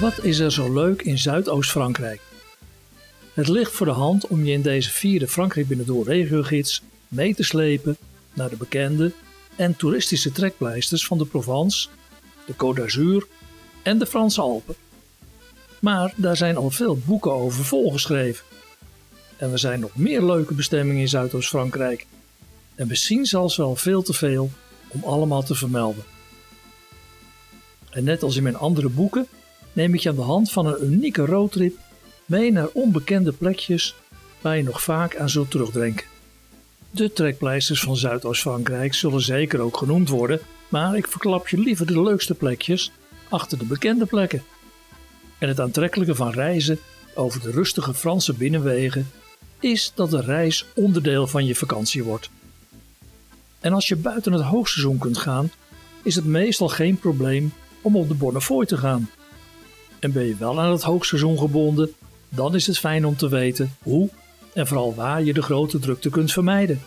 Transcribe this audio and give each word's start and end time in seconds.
Wat 0.00 0.24
is 0.24 0.38
er 0.38 0.52
zo 0.52 0.72
leuk 0.72 1.02
in 1.02 1.18
Zuidoost-Frankrijk? 1.18 2.20
Het 3.34 3.48
ligt 3.48 3.72
voor 3.72 3.86
de 3.86 3.92
hand 3.92 4.26
om 4.26 4.44
je 4.44 4.52
in 4.52 4.62
deze 4.62 4.90
vierde 4.90 5.28
Frankrijk 5.28 5.68
binnendoor 5.68 6.04
regiogids 6.04 6.82
mee 7.08 7.34
te 7.34 7.42
slepen 7.42 7.96
naar 8.32 8.48
de 8.48 8.56
bekende 8.56 9.12
en 9.56 9.76
toeristische 9.76 10.32
trekpleisters 10.32 11.06
van 11.06 11.18
de 11.18 11.24
Provence, 11.24 11.88
de 12.46 12.52
Côte 12.52 12.80
d'Azur 12.80 13.26
en 13.82 13.98
de 13.98 14.06
Franse 14.06 14.40
Alpen. 14.40 14.74
Maar 15.80 16.12
daar 16.16 16.36
zijn 16.36 16.56
al 16.56 16.70
veel 16.70 16.98
boeken 17.06 17.32
over 17.32 17.64
volgeschreven. 17.64 18.44
En 19.36 19.52
er 19.52 19.58
zijn 19.58 19.80
nog 19.80 19.96
meer 19.96 20.24
leuke 20.24 20.54
bestemmingen 20.54 21.00
in 21.00 21.08
Zuidoost-Frankrijk. 21.08 22.06
En 22.74 22.86
misschien 22.86 23.26
zelfs 23.26 23.56
wel 23.56 23.76
veel 23.76 24.02
te 24.02 24.12
veel 24.12 24.50
om 24.88 25.04
allemaal 25.04 25.42
te 25.42 25.54
vermelden. 25.54 26.04
En 27.90 28.04
net 28.04 28.22
als 28.22 28.36
in 28.36 28.42
mijn 28.42 28.56
andere 28.56 28.88
boeken 28.88 29.26
neem 29.78 29.94
ik 29.94 30.00
je 30.00 30.08
aan 30.08 30.14
de 30.14 30.22
hand 30.22 30.50
van 30.50 30.66
een 30.66 30.92
unieke 30.92 31.24
roadtrip 31.24 31.76
mee 32.24 32.52
naar 32.52 32.68
onbekende 32.72 33.32
plekjes 33.32 33.94
waar 34.40 34.56
je 34.56 34.62
nog 34.62 34.82
vaak 34.82 35.16
aan 35.16 35.28
zult 35.28 35.50
terugdenken. 35.50 36.06
De 36.90 37.12
trekpleisters 37.12 37.80
van 37.80 37.96
Zuidoost-Frankrijk 37.96 38.94
zullen 38.94 39.20
zeker 39.20 39.60
ook 39.60 39.76
genoemd 39.76 40.08
worden, 40.08 40.40
maar 40.68 40.96
ik 40.96 41.08
verklap 41.08 41.48
je 41.48 41.58
liever 41.58 41.86
de 41.86 42.02
leukste 42.02 42.34
plekjes 42.34 42.92
achter 43.28 43.58
de 43.58 43.64
bekende 43.64 44.06
plekken. 44.06 44.42
En 45.38 45.48
het 45.48 45.60
aantrekkelijke 45.60 46.14
van 46.14 46.30
reizen 46.30 46.78
over 47.14 47.40
de 47.40 47.50
rustige 47.50 47.94
Franse 47.94 48.34
binnenwegen 48.34 49.10
is 49.60 49.92
dat 49.94 50.10
de 50.10 50.20
reis 50.20 50.64
onderdeel 50.74 51.26
van 51.26 51.46
je 51.46 51.54
vakantie 51.54 52.04
wordt. 52.04 52.30
En 53.60 53.72
als 53.72 53.88
je 53.88 53.96
buiten 53.96 54.32
het 54.32 54.42
hoogseizoen 54.42 54.98
kunt 54.98 55.18
gaan, 55.18 55.50
is 56.02 56.14
het 56.14 56.24
meestal 56.24 56.68
geen 56.68 56.98
probleem 56.98 57.52
om 57.80 57.96
op 57.96 58.08
de 58.08 58.14
Bonnefoy 58.14 58.66
te 58.66 58.76
gaan. 58.76 59.08
En 59.98 60.12
ben 60.12 60.24
je 60.24 60.36
wel 60.36 60.60
aan 60.60 60.72
het 60.72 60.82
hoogseizoen 60.82 61.38
gebonden, 61.38 61.92
dan 62.28 62.54
is 62.54 62.66
het 62.66 62.78
fijn 62.78 63.06
om 63.06 63.16
te 63.16 63.28
weten 63.28 63.76
hoe 63.82 64.08
en 64.54 64.66
vooral 64.66 64.94
waar 64.94 65.22
je 65.22 65.32
de 65.32 65.42
grote 65.42 65.78
drukte 65.78 66.10
kunt 66.10 66.32
vermijden. 66.32 66.80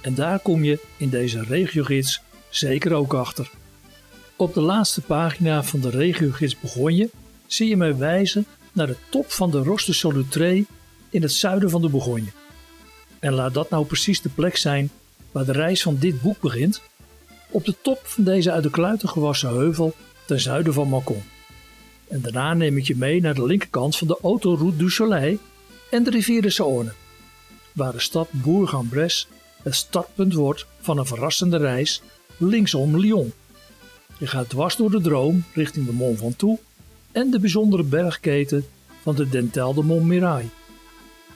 En 0.00 0.14
daar 0.14 0.38
kom 0.38 0.64
je 0.64 0.80
in 0.96 1.08
deze 1.08 1.42
regiogids 1.42 2.20
zeker 2.48 2.92
ook 2.92 3.14
achter. 3.14 3.50
Op 4.36 4.54
de 4.54 4.60
laatste 4.60 5.00
pagina 5.00 5.62
van 5.62 5.80
de 5.80 5.90
regiogids 5.90 6.60
Begonje 6.60 7.10
zie 7.46 7.68
je 7.68 7.76
mij 7.76 7.96
wijzen 7.96 8.46
naar 8.72 8.86
de 8.86 8.96
top 9.10 9.30
van 9.30 9.50
de 9.50 9.58
Roste 9.58 9.94
Solutré 9.94 10.64
in 11.10 11.22
het 11.22 11.32
zuiden 11.32 11.70
van 11.70 11.82
de 11.82 11.88
Bourgogne. 11.88 12.32
En 13.18 13.32
laat 13.32 13.54
dat 13.54 13.70
nou 13.70 13.84
precies 13.84 14.22
de 14.22 14.28
plek 14.28 14.56
zijn 14.56 14.90
waar 15.32 15.44
de 15.44 15.52
reis 15.52 15.82
van 15.82 15.96
dit 15.98 16.22
boek 16.22 16.40
begint, 16.40 16.82
op 17.50 17.64
de 17.64 17.74
top 17.82 18.00
van 18.02 18.24
deze 18.24 18.50
uit 18.50 18.62
de 18.62 18.70
kluiten 18.70 19.08
gewassen 19.08 19.48
heuvel 19.48 19.94
ten 20.26 20.40
zuiden 20.40 20.72
van 20.72 20.88
Mâcon. 20.88 21.39
En 22.10 22.20
daarna 22.20 22.54
neem 22.54 22.76
ik 22.76 22.86
je 22.86 22.96
mee 22.96 23.20
naar 23.20 23.34
de 23.34 23.46
linkerkant 23.46 23.96
van 23.96 24.06
de 24.06 24.18
Autoroute 24.22 24.76
du 24.76 24.90
Soleil 24.90 25.38
en 25.90 26.02
de 26.02 26.10
rivier 26.10 26.42
de 26.42 26.52
Saône, 26.52 26.92
waar 27.72 27.92
de 27.92 28.00
stad 28.00 28.28
Bourg-en-Bresse 28.30 29.26
het 29.62 29.74
startpunt 29.74 30.34
wordt 30.34 30.66
van 30.80 30.98
een 30.98 31.06
verrassende 31.06 31.56
reis 31.56 32.02
linksom 32.36 32.98
Lyon. 32.98 33.32
Je 34.18 34.26
gaat 34.26 34.48
dwars 34.48 34.76
door 34.76 34.90
de 34.90 35.00
droom 35.00 35.44
richting 35.54 35.86
de 35.86 35.92
Mont 35.92 36.18
Ventoux 36.18 36.60
en 37.12 37.30
de 37.30 37.40
bijzondere 37.40 37.82
bergketen 37.82 38.66
van 39.02 39.14
de 39.14 39.28
Dentel 39.28 39.74
de 39.74 39.82
Montmirail. 39.82 40.48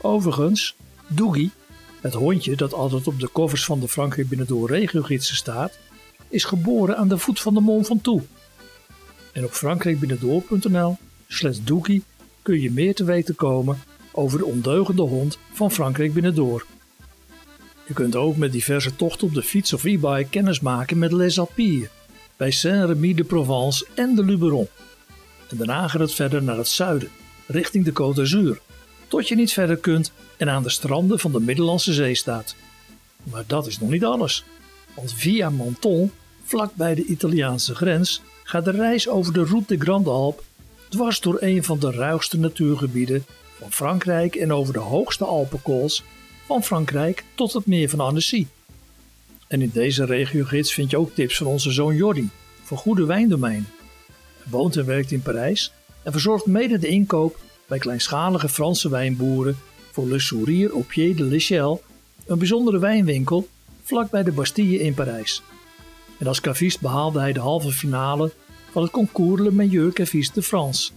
Overigens, 0.00 0.74
Dougie, 1.08 1.50
het 2.00 2.14
hondje 2.14 2.56
dat 2.56 2.74
altijd 2.74 3.06
op 3.06 3.20
de 3.20 3.32
covers 3.32 3.64
van 3.64 3.80
de 3.80 3.88
Frankrijk 3.88 4.28
Binnendoor 4.28 4.68
regiogidsen 4.68 5.36
staat, 5.36 5.78
is 6.28 6.44
geboren 6.44 6.96
aan 6.96 7.08
de 7.08 7.18
voet 7.18 7.40
van 7.40 7.54
de 7.54 7.60
Mont 7.60 7.86
Ventoux. 7.86 8.24
En 9.32 9.44
op 9.44 9.52
frankrijkbinnendoor.nl 9.52 10.96
slash 11.28 11.58
Dougie 11.58 12.02
kun 12.42 12.60
je 12.60 12.70
meer 12.70 12.94
te 12.94 13.04
weten 13.04 13.34
komen 13.34 13.78
over 14.12 14.38
de 14.38 14.44
ondeugende 14.44 15.02
hond 15.02 15.38
van 15.52 15.70
Frankrijk 15.70 16.12
Binnendoor. 16.12 16.66
Je 17.86 17.94
kunt 17.94 18.16
ook 18.16 18.36
met 18.36 18.52
diverse 18.52 18.96
tochten 18.96 19.26
op 19.26 19.34
de 19.34 19.42
fiets 19.42 19.72
of 19.72 19.84
e-bike 19.84 20.26
kennis 20.30 20.60
maken 20.60 20.98
met 20.98 21.12
Les 21.12 21.38
Alpilles 21.38 21.88
bij 22.36 22.50
Saint-Rémy 22.50 23.14
de 23.14 23.24
Provence 23.24 23.86
en 23.94 24.14
de 24.14 24.24
Luberon. 24.24 24.68
En 25.48 25.56
daarna 25.56 25.88
gaat 25.88 26.00
het 26.00 26.14
verder 26.14 26.42
naar 26.42 26.56
het 26.56 26.68
zuiden, 26.68 27.08
richting 27.46 27.84
de 27.84 27.90
Côte 27.90 28.16
d'Azur, 28.16 28.60
tot 29.08 29.28
je 29.28 29.34
niet 29.34 29.52
verder 29.52 29.76
kunt 29.76 30.12
en 30.36 30.48
aan 30.48 30.62
de 30.62 30.70
stranden 30.70 31.18
van 31.18 31.32
de 31.32 31.40
Middellandse 31.40 31.92
Zee 31.92 32.14
staat. 32.14 32.54
Maar 33.22 33.44
dat 33.46 33.66
is 33.66 33.78
nog 33.78 33.90
niet 33.90 34.04
alles, 34.04 34.44
want 34.94 35.14
via 35.14 35.50
Menton, 35.50 36.12
vlak 36.44 36.74
bij 36.74 36.94
de 36.94 37.04
Italiaanse 37.04 37.74
grens, 37.74 38.22
gaat 38.50 38.64
de 38.64 38.70
reis 38.70 39.08
over 39.08 39.32
de 39.32 39.44
Route 39.44 39.76
de 39.76 39.84
Grande 39.84 40.10
Alpe 40.10 40.42
dwars 40.88 41.20
door 41.20 41.36
een 41.40 41.64
van 41.64 41.78
de 41.78 41.90
ruigste 41.90 42.38
natuurgebieden 42.38 43.24
van 43.58 43.72
Frankrijk 43.72 44.34
en 44.34 44.52
over 44.52 44.72
de 44.72 44.78
hoogste 44.78 45.24
Alpenkools 45.24 46.02
van 46.46 46.62
Frankrijk 46.62 47.24
tot 47.34 47.52
het 47.52 47.66
meer 47.66 47.88
van 47.88 48.00
Annecy. 48.00 48.46
En 49.48 49.62
in 49.62 49.70
deze 49.72 50.04
regiogids 50.04 50.72
vind 50.74 50.90
je 50.90 50.98
ook 50.98 51.14
tips 51.14 51.36
van 51.36 51.46
onze 51.46 51.70
zoon 51.70 51.94
Jordi 51.94 52.30
voor 52.62 52.78
goede 52.78 53.04
wijndomeinen. 53.04 53.68
Hij 54.42 54.52
woont 54.52 54.76
en 54.76 54.86
werkt 54.86 55.10
in 55.10 55.22
Parijs 55.22 55.72
en 56.02 56.12
verzorgt 56.12 56.46
mede 56.46 56.78
de 56.78 56.88
inkoop 56.88 57.38
bij 57.66 57.78
kleinschalige 57.78 58.48
Franse 58.48 58.88
wijnboeren 58.88 59.58
voor 59.90 60.06
Le 60.06 60.20
Sourire 60.20 60.72
au 60.72 60.84
Pied 60.84 61.16
de 61.16 61.24
l'Echelle, 61.24 61.80
een 62.26 62.38
bijzondere 62.38 62.78
wijnwinkel 62.78 63.48
vlak 63.82 64.10
bij 64.10 64.22
de 64.22 64.32
Bastille 64.32 64.78
in 64.78 64.94
Parijs. 64.94 65.42
En 66.20 66.26
als 66.26 66.40
cavist 66.40 66.80
behaalde 66.80 67.20
hij 67.20 67.32
de 67.32 67.40
halve 67.40 67.70
finale 67.70 68.32
van 68.70 68.82
het 68.82 68.90
concours 68.90 69.40
Le 69.40 69.52
Meilleur 69.52 69.92
Caviste 69.92 70.34
de 70.34 70.42
France. 70.42 70.92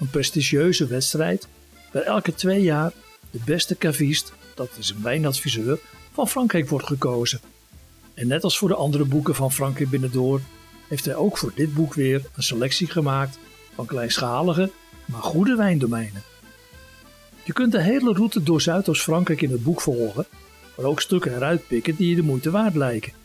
Een 0.00 0.10
prestigieuze 0.10 0.86
wedstrijd 0.86 1.48
waar 1.92 2.02
elke 2.02 2.34
twee 2.34 2.62
jaar 2.62 2.92
de 3.30 3.40
beste 3.44 3.76
cavist, 3.76 4.32
dat 4.54 4.68
is 4.78 4.90
een 4.90 5.02
wijnadviseur, 5.02 5.78
van 6.12 6.28
Frankrijk 6.28 6.68
wordt 6.68 6.86
gekozen. 6.86 7.40
En 8.14 8.26
net 8.26 8.44
als 8.44 8.58
voor 8.58 8.68
de 8.68 8.74
andere 8.74 9.04
boeken 9.04 9.34
van 9.34 9.52
Frankrijk 9.52 9.90
Binnendoor 9.90 10.40
heeft 10.88 11.04
hij 11.04 11.14
ook 11.14 11.38
voor 11.38 11.52
dit 11.54 11.74
boek 11.74 11.94
weer 11.94 12.22
een 12.34 12.42
selectie 12.42 12.90
gemaakt 12.90 13.38
van 13.74 13.86
kleinschalige, 13.86 14.70
maar 15.04 15.22
goede 15.22 15.56
wijndomeinen. 15.56 16.22
Je 17.44 17.52
kunt 17.52 17.72
de 17.72 17.82
hele 17.82 18.12
route 18.12 18.42
door 18.42 18.60
Zuidoost-Frankrijk 18.60 19.42
in 19.42 19.50
het 19.50 19.62
boek 19.62 19.80
volgen, 19.80 20.26
maar 20.76 20.86
ook 20.86 21.00
stukken 21.00 21.34
eruit 21.34 21.66
pikken 21.66 21.96
die 21.96 22.08
je 22.08 22.16
de 22.16 22.22
moeite 22.22 22.50
waard 22.50 22.74
lijken. 22.74 23.23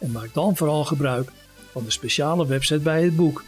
En 0.00 0.10
maak 0.10 0.34
dan 0.34 0.56
vooral 0.56 0.84
gebruik 0.84 1.30
van 1.72 1.84
de 1.84 1.90
speciale 1.90 2.46
website 2.46 2.80
bij 2.80 3.02
het 3.02 3.16
boek. 3.16 3.44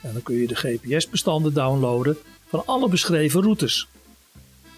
En 0.00 0.12
dan 0.12 0.22
kun 0.22 0.34
je 0.34 0.46
de 0.46 0.54
GPS-bestanden 0.54 1.54
downloaden 1.54 2.16
van 2.48 2.62
alle 2.66 2.88
beschreven 2.88 3.42
routes. 3.42 3.88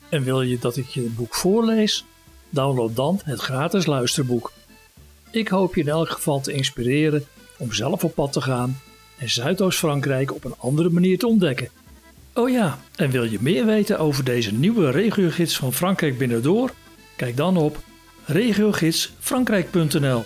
En 0.08 0.22
wil 0.22 0.42
je 0.42 0.58
dat 0.58 0.76
ik 0.76 0.86
je 0.86 1.00
boek 1.00 1.34
voorlees? 1.34 2.04
Download 2.50 2.96
dan 2.96 3.20
het 3.24 3.40
gratis 3.40 3.86
luisterboek. 3.86 4.52
Ik 5.30 5.48
hoop 5.48 5.74
je 5.74 5.80
in 5.80 5.88
elk 5.88 6.10
geval 6.10 6.40
te 6.40 6.52
inspireren 6.52 7.24
om 7.58 7.72
zelf 7.72 8.04
op 8.04 8.14
pad 8.14 8.32
te 8.32 8.40
gaan 8.40 8.80
en 9.18 9.30
Zuidoost-Frankrijk 9.30 10.34
op 10.34 10.44
een 10.44 10.54
andere 10.58 10.90
manier 10.90 11.18
te 11.18 11.26
ontdekken. 11.26 11.68
Oh 12.34 12.50
ja, 12.50 12.78
en 12.96 13.10
wil 13.10 13.24
je 13.24 13.38
meer 13.40 13.66
weten 13.66 13.98
over 13.98 14.24
deze 14.24 14.52
nieuwe 14.52 14.90
regiogids 14.90 15.56
van 15.56 15.72
Frankrijk 15.72 16.18
Binnendoor? 16.18 16.70
Kijk 17.16 17.36
dan 17.36 17.56
op 17.56 17.78
regiogidsfrankrijk.nl. 18.24 20.24